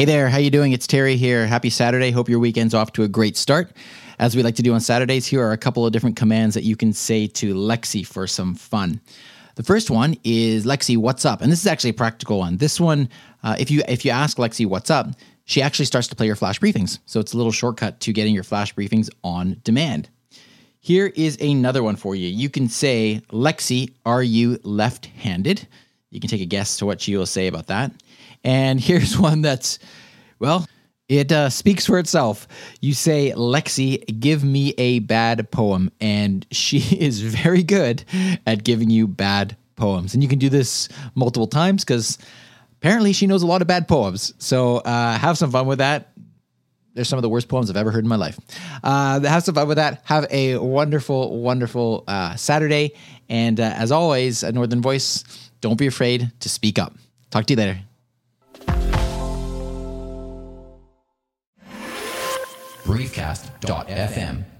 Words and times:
Hey 0.00 0.06
there, 0.06 0.30
how 0.30 0.38
you 0.38 0.48
doing? 0.48 0.72
It's 0.72 0.86
Terry 0.86 1.16
here. 1.16 1.46
Happy 1.46 1.68
Saturday. 1.68 2.10
Hope 2.10 2.30
your 2.30 2.38
weekend's 2.38 2.72
off 2.72 2.90
to 2.92 3.02
a 3.02 3.08
great 3.08 3.36
start. 3.36 3.76
As 4.18 4.34
we 4.34 4.42
like 4.42 4.54
to 4.54 4.62
do 4.62 4.72
on 4.72 4.80
Saturdays, 4.80 5.26
here 5.26 5.42
are 5.42 5.52
a 5.52 5.58
couple 5.58 5.84
of 5.84 5.92
different 5.92 6.16
commands 6.16 6.54
that 6.54 6.64
you 6.64 6.74
can 6.74 6.94
say 6.94 7.26
to 7.26 7.52
Lexi 7.52 8.06
for 8.06 8.26
some 8.26 8.54
fun. 8.54 9.02
The 9.56 9.62
first 9.62 9.90
one 9.90 10.16
is 10.24 10.64
Lexi, 10.64 10.96
what's 10.96 11.26
up? 11.26 11.42
And 11.42 11.52
this 11.52 11.60
is 11.60 11.66
actually 11.66 11.90
a 11.90 11.92
practical 11.92 12.38
one. 12.38 12.56
This 12.56 12.80
one, 12.80 13.10
uh, 13.42 13.56
if 13.58 13.70
you 13.70 13.82
if 13.88 14.06
you 14.06 14.10
ask 14.10 14.38
Lexi 14.38 14.64
what's 14.64 14.88
up, 14.88 15.08
she 15.44 15.60
actually 15.60 15.84
starts 15.84 16.08
to 16.08 16.16
play 16.16 16.24
your 16.24 16.34
flash 16.34 16.58
briefings. 16.58 16.98
So 17.04 17.20
it's 17.20 17.34
a 17.34 17.36
little 17.36 17.52
shortcut 17.52 18.00
to 18.00 18.14
getting 18.14 18.34
your 18.34 18.42
flash 18.42 18.74
briefings 18.74 19.10
on 19.22 19.60
demand. 19.64 20.08
Here 20.80 21.12
is 21.14 21.36
another 21.42 21.82
one 21.82 21.96
for 21.96 22.14
you. 22.14 22.26
You 22.26 22.48
can 22.48 22.70
say, 22.70 23.20
Lexi, 23.32 23.92
are 24.06 24.22
you 24.22 24.60
left 24.62 25.04
handed? 25.04 25.68
You 26.08 26.20
can 26.20 26.30
take 26.30 26.40
a 26.40 26.46
guess 26.46 26.78
to 26.78 26.86
what 26.86 27.02
she 27.02 27.14
will 27.18 27.26
say 27.26 27.48
about 27.48 27.66
that. 27.66 27.92
And 28.44 28.80
here's 28.80 29.18
one 29.18 29.42
that's, 29.42 29.78
well, 30.38 30.66
it 31.08 31.32
uh, 31.32 31.50
speaks 31.50 31.86
for 31.86 31.98
itself. 31.98 32.46
You 32.80 32.94
say, 32.94 33.32
Lexi, 33.32 34.20
give 34.20 34.44
me 34.44 34.74
a 34.78 35.00
bad 35.00 35.50
poem. 35.50 35.90
And 36.00 36.46
she 36.52 36.78
is 37.00 37.20
very 37.20 37.62
good 37.62 38.04
at 38.46 38.64
giving 38.64 38.90
you 38.90 39.08
bad 39.08 39.56
poems. 39.76 40.14
And 40.14 40.22
you 40.22 40.28
can 40.28 40.38
do 40.38 40.48
this 40.48 40.88
multiple 41.16 41.48
times 41.48 41.84
because 41.84 42.16
apparently 42.78 43.12
she 43.12 43.26
knows 43.26 43.42
a 43.42 43.46
lot 43.46 43.60
of 43.60 43.66
bad 43.66 43.88
poems. 43.88 44.34
So 44.38 44.78
uh, 44.78 45.18
have 45.18 45.36
some 45.36 45.50
fun 45.50 45.66
with 45.66 45.78
that. 45.78 46.12
They're 46.94 47.04
some 47.04 47.18
of 47.18 47.22
the 47.22 47.28
worst 47.28 47.48
poems 47.48 47.70
I've 47.70 47.76
ever 47.76 47.90
heard 47.90 48.04
in 48.04 48.08
my 48.08 48.16
life. 48.16 48.38
Uh, 48.82 49.20
have 49.20 49.42
some 49.42 49.54
fun 49.54 49.68
with 49.68 49.76
that. 49.78 50.02
Have 50.04 50.26
a 50.30 50.58
wonderful, 50.58 51.40
wonderful 51.40 52.04
uh, 52.06 52.36
Saturday. 52.36 52.92
And 53.28 53.58
uh, 53.58 53.72
as 53.76 53.90
always, 53.92 54.42
Northern 54.42 54.82
Voice, 54.82 55.24
don't 55.60 55.78
be 55.78 55.86
afraid 55.86 56.30
to 56.40 56.48
speak 56.48 56.78
up. 56.78 56.94
Talk 57.30 57.46
to 57.46 57.54
you 57.54 57.58
later. 57.58 57.80
briefcast.fm. 62.90 64.59